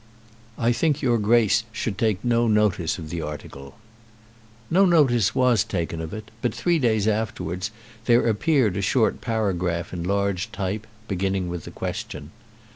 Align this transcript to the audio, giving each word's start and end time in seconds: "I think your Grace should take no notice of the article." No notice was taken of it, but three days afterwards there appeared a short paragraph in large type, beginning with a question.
"I 0.57 0.71
think 0.71 1.03
your 1.03 1.19
Grace 1.19 1.63
should 1.71 1.99
take 1.99 2.25
no 2.25 2.47
notice 2.47 2.97
of 2.97 3.11
the 3.11 3.21
article." 3.21 3.75
No 4.71 4.83
notice 4.83 5.35
was 5.35 5.63
taken 5.63 6.01
of 6.01 6.11
it, 6.11 6.31
but 6.41 6.55
three 6.55 6.79
days 6.79 7.07
afterwards 7.07 7.69
there 8.05 8.27
appeared 8.27 8.75
a 8.77 8.81
short 8.81 9.21
paragraph 9.21 9.93
in 9.93 10.01
large 10.01 10.51
type, 10.51 10.87
beginning 11.07 11.49
with 11.49 11.67
a 11.67 11.71
question. 11.71 12.31